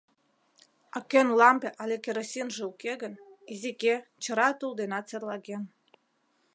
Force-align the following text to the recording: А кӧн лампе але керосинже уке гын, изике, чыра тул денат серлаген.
А 0.95 0.97
кӧн 1.11 1.27
лампе 1.39 1.69
але 1.81 1.95
керосинже 2.05 2.61
уке 2.71 2.93
гын, 3.01 3.13
изике, 3.53 3.95
чыра 4.23 4.49
тул 4.59 4.71
денат 4.79 5.05
серлаген. 5.09 5.63